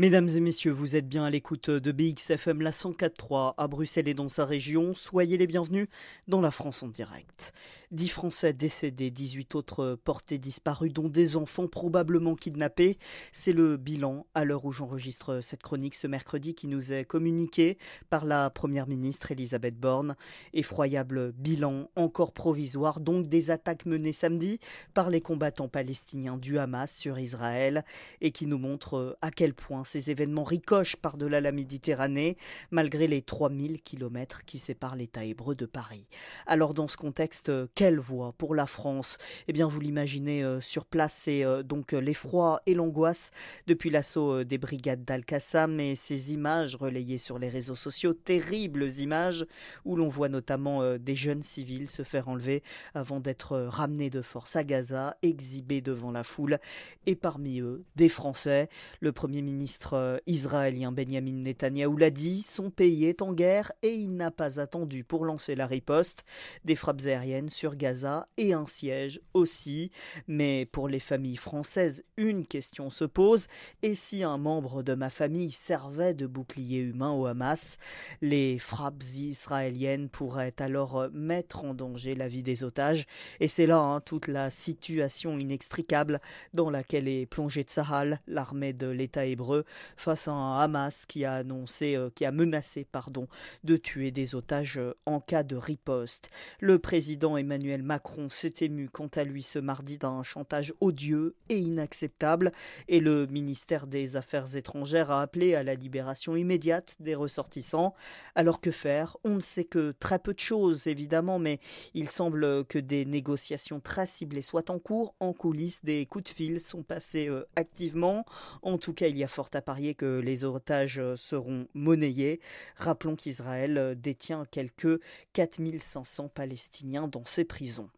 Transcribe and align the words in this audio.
Mesdames 0.00 0.28
et 0.28 0.38
messieurs, 0.38 0.70
vous 0.70 0.94
êtes 0.94 1.08
bien 1.08 1.24
à 1.24 1.30
l'écoute 1.30 1.70
de 1.70 1.90
BXFM 1.90 2.62
la 2.62 2.70
104.3 2.70 3.54
à 3.56 3.66
Bruxelles 3.66 4.06
et 4.06 4.14
dans 4.14 4.28
sa 4.28 4.44
région. 4.44 4.94
Soyez 4.94 5.36
les 5.36 5.48
bienvenus 5.48 5.88
dans 6.28 6.40
la 6.40 6.52
France 6.52 6.84
en 6.84 6.86
direct. 6.86 7.52
10 7.90 8.08
Français 8.08 8.52
décédés, 8.52 9.10
18 9.10 9.56
autres 9.56 9.98
portés 10.04 10.38
disparus, 10.38 10.92
dont 10.92 11.08
des 11.08 11.36
enfants 11.36 11.66
probablement 11.66 12.36
kidnappés. 12.36 12.96
C'est 13.32 13.52
le 13.52 13.76
bilan 13.76 14.24
à 14.36 14.44
l'heure 14.44 14.66
où 14.66 14.70
j'enregistre 14.70 15.40
cette 15.42 15.64
chronique 15.64 15.96
ce 15.96 16.06
mercredi 16.06 16.54
qui 16.54 16.68
nous 16.68 16.92
est 16.92 17.04
communiqué 17.04 17.76
par 18.08 18.24
la 18.24 18.50
Première 18.50 18.86
ministre 18.86 19.32
Elisabeth 19.32 19.80
Borne. 19.80 20.14
Effroyable 20.52 21.32
bilan 21.32 21.90
encore 21.96 22.30
provisoire, 22.30 23.00
donc 23.00 23.26
des 23.26 23.50
attaques 23.50 23.84
menées 23.84 24.12
samedi 24.12 24.60
par 24.94 25.10
les 25.10 25.20
combattants 25.20 25.66
palestiniens 25.66 26.36
du 26.36 26.56
Hamas 26.60 26.94
sur 26.94 27.18
Israël 27.18 27.84
et 28.20 28.30
qui 28.30 28.46
nous 28.46 28.58
montre 28.58 29.18
à 29.22 29.32
quel 29.32 29.54
point 29.54 29.82
ces 29.88 30.10
événements 30.10 30.44
ricochent 30.44 30.96
par-delà 30.96 31.40
la 31.40 31.50
Méditerranée, 31.50 32.36
malgré 32.70 33.08
les 33.08 33.22
3000 33.22 33.80
kilomètres 33.80 34.44
qui 34.44 34.58
séparent 34.58 34.96
l'État 34.96 35.24
hébreu 35.24 35.54
de 35.54 35.66
Paris. 35.66 36.06
Alors 36.46 36.74
dans 36.74 36.88
ce 36.88 36.96
contexte, 36.96 37.50
quelle 37.74 37.98
voie 37.98 38.34
pour 38.36 38.54
la 38.54 38.66
France? 38.66 39.18
Eh 39.48 39.52
bien 39.52 39.66
vous 39.66 39.80
l'imaginez 39.80 40.44
euh, 40.44 40.60
sur 40.60 40.84
place, 40.84 41.14
c'est 41.14 41.44
euh, 41.44 41.62
donc 41.62 41.92
l'effroi 41.92 42.60
et 42.66 42.74
l'angoisse 42.74 43.30
depuis 43.66 43.88
l'assaut 43.88 44.40
euh, 44.40 44.44
des 44.44 44.58
brigades 44.58 45.04
d'Al-Qassam 45.04 45.80
et 45.80 45.94
ces 45.94 46.32
images 46.32 46.76
relayées 46.76 47.18
sur 47.18 47.38
les 47.38 47.48
réseaux 47.48 47.74
sociaux, 47.74 48.12
terribles 48.12 48.90
images 48.98 49.46
où 49.86 49.96
l'on 49.96 50.08
voit 50.08 50.28
notamment 50.28 50.98
des 50.98 51.16
jeunes 51.16 51.42
civils 51.42 51.88
se 51.88 52.02
faire 52.02 52.28
enlever 52.28 52.62
avant 52.94 53.20
d'être 53.20 53.58
ramenés 53.58 54.10
de 54.10 54.20
force 54.20 54.56
à 54.56 54.64
Gaza, 54.64 55.16
exhibés 55.22 55.80
devant 55.80 56.10
la 56.10 56.24
foule 56.24 56.58
et 57.06 57.16
parmi 57.16 57.60
eux 57.60 57.84
des 57.96 58.08
Français. 58.08 58.68
Le 59.00 59.12
Premier 59.12 59.40
ministre 59.40 59.77
euh, 59.92 60.18
israélien 60.26 60.92
Benjamin 60.92 61.42
Netanyahou 61.42 61.96
l'a 61.96 62.10
dit, 62.10 62.42
son 62.42 62.70
pays 62.70 63.04
est 63.04 63.22
en 63.22 63.32
guerre 63.32 63.72
et 63.82 63.94
il 63.94 64.16
n'a 64.16 64.30
pas 64.30 64.60
attendu 64.60 65.04
pour 65.04 65.24
lancer 65.24 65.54
la 65.54 65.66
riposte. 65.66 66.24
Des 66.64 66.74
frappes 66.74 67.02
aériennes 67.06 67.48
sur 67.48 67.76
Gaza 67.76 68.28
et 68.36 68.52
un 68.52 68.66
siège 68.66 69.20
aussi. 69.34 69.90
Mais 70.26 70.66
pour 70.66 70.88
les 70.88 71.00
familles 71.00 71.36
françaises, 71.36 72.04
une 72.16 72.46
question 72.46 72.90
se 72.90 73.04
pose. 73.04 73.46
Et 73.82 73.94
si 73.94 74.22
un 74.22 74.38
membre 74.38 74.82
de 74.82 74.94
ma 74.94 75.10
famille 75.10 75.52
servait 75.52 76.14
de 76.14 76.26
bouclier 76.26 76.80
humain 76.80 77.12
au 77.12 77.26
Hamas? 77.26 77.78
Les 78.20 78.58
frappes 78.58 79.02
israéliennes 79.02 80.08
pourraient 80.08 80.54
alors 80.58 81.08
mettre 81.12 81.64
en 81.64 81.74
danger 81.74 82.14
la 82.14 82.28
vie 82.28 82.42
des 82.42 82.64
otages. 82.64 83.06
Et 83.40 83.48
c'est 83.48 83.66
là 83.66 83.78
hein, 83.78 84.00
toute 84.00 84.28
la 84.28 84.50
situation 84.50 85.38
inextricable 85.38 86.20
dans 86.54 86.70
laquelle 86.70 87.08
est 87.08 87.26
plongée 87.26 87.62
Tsahal, 87.62 88.20
l'armée 88.26 88.72
de 88.72 88.88
l'État 88.88 89.26
hébreu, 89.26 89.64
face 89.96 90.28
à 90.28 90.32
un 90.32 90.58
Hamas 90.58 91.06
qui 91.06 91.24
a 91.24 91.34
annoncé, 91.34 91.96
euh, 91.96 92.10
qui 92.14 92.24
a 92.24 92.32
menacé, 92.32 92.86
pardon, 92.90 93.28
de 93.64 93.76
tuer 93.76 94.10
des 94.10 94.34
otages 94.34 94.78
euh, 94.78 94.94
en 95.06 95.20
cas 95.20 95.42
de 95.42 95.56
riposte. 95.56 96.30
Le 96.60 96.78
président 96.78 97.36
Emmanuel 97.36 97.82
Macron 97.82 98.28
s'est 98.28 98.54
ému 98.60 98.88
quant 98.88 99.10
à 99.14 99.24
lui 99.24 99.42
ce 99.42 99.58
mardi 99.58 99.98
d'un 99.98 100.22
chantage 100.22 100.74
odieux 100.80 101.34
et 101.48 101.58
inacceptable, 101.58 102.52
et 102.88 103.00
le 103.00 103.26
ministère 103.26 103.86
des 103.86 104.16
Affaires 104.16 104.56
étrangères 104.56 105.10
a 105.10 105.22
appelé 105.22 105.54
à 105.54 105.62
la 105.62 105.74
libération 105.74 106.36
immédiate 106.36 106.96
des 107.00 107.14
ressortissants. 107.14 107.94
Alors 108.34 108.60
que 108.60 108.70
faire? 108.70 109.16
On 109.24 109.36
ne 109.36 109.40
sait 109.40 109.64
que 109.64 109.94
très 109.98 110.18
peu 110.18 110.34
de 110.34 110.40
choses, 110.40 110.86
évidemment, 110.86 111.38
mais 111.38 111.60
il 111.94 112.08
semble 112.08 112.64
que 112.66 112.78
des 112.78 113.04
négociations 113.04 113.80
très 113.80 114.06
ciblées 114.06 114.42
soient 114.42 114.70
en 114.70 114.78
cours. 114.78 115.14
En 115.20 115.32
coulisses, 115.32 115.84
des 115.84 116.06
coups 116.06 116.24
de 116.24 116.28
fil 116.28 116.60
sont 116.60 116.82
passés 116.82 117.28
euh, 117.28 117.46
activement. 117.56 118.24
En 118.62 118.78
tout 118.78 118.92
cas, 118.92 119.06
il 119.06 119.16
y 119.16 119.24
a 119.24 119.28
à 119.56 119.62
parier 119.62 119.94
que 119.94 120.20
les 120.20 120.44
otages 120.44 120.98
euh, 120.98 121.16
seront 121.16 121.66
monnayés. 121.74 122.40
Rappelons 122.76 123.16
qu'Israël 123.16 123.78
euh, 123.78 123.94
détient 123.94 124.44
quelques 124.50 125.00
4500 125.32 126.28
Palestiniens 126.28 127.08
dans 127.08 127.24
ses 127.24 127.44
prisons. 127.44 127.88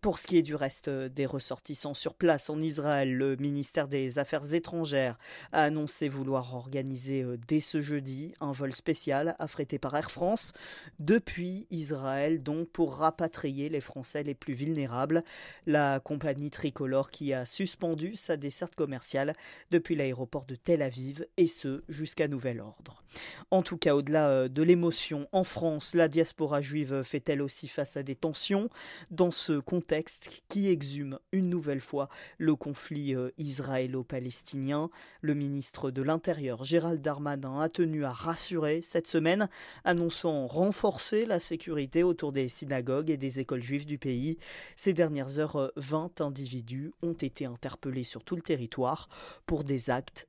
Pour 0.00 0.18
ce 0.18 0.26
qui 0.26 0.38
est 0.38 0.42
du 0.42 0.54
reste 0.54 0.88
euh, 0.88 1.08
des 1.08 1.26
ressortissants 1.26 1.94
sur 1.94 2.14
place 2.14 2.50
en 2.50 2.58
Israël, 2.58 3.14
le 3.14 3.36
ministère 3.36 3.88
des 3.88 4.18
Affaires 4.18 4.54
étrangères 4.54 5.18
a 5.52 5.62
annoncé 5.62 6.08
vouloir 6.08 6.54
organiser 6.54 7.24
dès 7.46 7.60
ce 7.60 7.80
jeudi 7.80 8.34
un 8.40 8.52
vol 8.52 8.74
spécial 8.74 9.36
affrété 9.38 9.78
par 9.78 9.94
Air 9.94 10.10
France 10.10 10.52
depuis 10.98 11.66
Israël, 11.70 12.42
donc 12.42 12.68
pour 12.68 12.94
rapatrier 12.96 13.68
les 13.68 13.80
Français 13.80 14.22
les 14.22 14.34
plus 14.34 14.54
vulnérables. 14.54 15.24
La 15.66 16.00
compagnie 16.00 16.50
tricolore 16.50 17.10
qui 17.10 17.32
a 17.32 17.46
suspendu 17.46 18.14
sa 18.14 18.36
desserte 18.36 18.74
commerciale 18.74 19.34
depuis 19.70 19.96
l'aéroport 19.96 20.44
de 20.44 20.54
Tel 20.54 20.82
Aviv 20.82 20.97
et 21.36 21.46
ce 21.46 21.82
jusqu'à 21.88 22.28
nouvel 22.28 22.60
ordre. 22.60 23.02
En 23.50 23.62
tout 23.62 23.78
cas, 23.78 23.94
au-delà 23.94 24.28
euh, 24.28 24.48
de 24.48 24.62
l'émotion, 24.62 25.28
en 25.32 25.44
France, 25.44 25.94
la 25.94 26.08
diaspora 26.08 26.60
juive 26.60 27.02
fait-elle 27.02 27.42
aussi 27.42 27.68
face 27.68 27.96
à 27.96 28.02
des 28.02 28.14
tensions? 28.14 28.68
Dans 29.10 29.30
ce 29.30 29.58
contexte 29.58 30.42
qui 30.48 30.68
exhume 30.68 31.18
une 31.32 31.48
nouvelle 31.48 31.80
fois 31.80 32.08
le 32.36 32.54
conflit 32.54 33.14
euh, 33.14 33.30
israélo-palestinien 33.38 34.90
Le 35.20 35.34
ministre 35.34 35.90
de 35.90 36.02
l'Intérieur, 36.02 36.64
Gérald 36.64 37.00
Darmanin, 37.00 37.60
a 37.60 37.68
tenu 37.68 38.04
à 38.04 38.12
rassurer 38.12 38.80
cette 38.82 39.08
semaine, 39.08 39.48
annonçant 39.84 40.46
renforcer 40.46 41.24
la 41.24 41.40
sécurité 41.40 42.02
autour 42.02 42.32
des 42.32 42.48
synagogues 42.48 43.10
et 43.10 43.16
des 43.16 43.40
écoles 43.40 43.62
juives 43.62 43.86
du 43.86 43.98
pays. 43.98 44.38
Ces 44.76 44.92
dernières 44.92 45.38
heures, 45.38 45.72
20 45.76 46.20
euh, 46.20 46.24
individus 46.24 46.92
ont 47.02 47.12
été 47.14 47.46
interpellés 47.46 48.04
sur 48.04 48.24
tout 48.24 48.36
le 48.36 48.42
territoire 48.42 49.08
pour 49.46 49.64
des 49.64 49.90
actes 49.90 50.28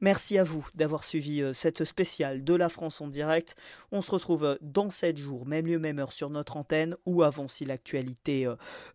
Merci 0.00 0.38
à 0.38 0.44
vous 0.44 0.68
d'avoir 0.74 1.04
suivi 1.04 1.40
euh, 1.40 1.52
cette 1.52 1.84
spéciale 1.84 2.44
de 2.44 2.54
la 2.54 2.68
France 2.68 3.00
en 3.00 3.08
direct. 3.08 3.56
On 3.90 4.00
se 4.00 4.10
retrouve 4.10 4.44
euh, 4.44 4.56
dans 4.60 4.90
7 4.90 5.16
jours, 5.16 5.46
même 5.46 5.66
lieu, 5.66 5.78
même 5.78 5.98
heure 5.98 6.12
sur 6.12 6.30
notre 6.30 6.56
antenne 6.56 6.96
ou 7.06 7.22
avant 7.22 7.48
si 7.48 7.64
l'actualité 7.64 8.46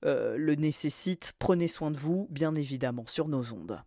euh, 0.05 0.37
le 0.37 0.55
nécessite. 0.55 1.33
Prenez 1.39 1.67
soin 1.67 1.91
de 1.91 1.97
vous, 1.97 2.27
bien 2.29 2.53
évidemment, 2.55 3.05
sur 3.07 3.27
nos 3.27 3.53
ondes. 3.53 3.81